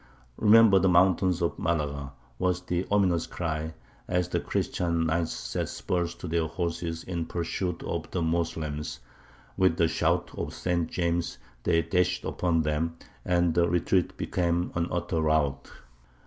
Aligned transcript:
"Remember 0.37 0.79
the 0.79 0.89
mountains 0.89 1.43
of 1.43 1.59
Malaga!" 1.59 2.13
was 2.39 2.61
the 2.63 2.87
ominous 2.89 3.27
cry, 3.27 3.75
as 4.07 4.29
the 4.29 4.39
Christian 4.39 5.05
knights 5.05 5.31
set 5.31 5.69
spurs 5.69 6.15
to 6.15 6.27
their 6.27 6.47
horses 6.47 7.03
in 7.03 7.27
pursuit 7.27 7.83
of 7.83 8.09
the 8.09 8.23
Moslems: 8.23 8.99
with 9.57 9.77
shouts 9.91 10.33
of 10.35 10.55
St. 10.55 10.89
James 10.89 11.37
they 11.61 11.83
dashed 11.83 12.25
upon 12.25 12.63
them, 12.63 12.95
and 13.23 13.53
the 13.53 13.69
retreat 13.69 14.17
became 14.17 14.71
an 14.73 14.87
utter 14.89 15.21
rout. 15.21 15.71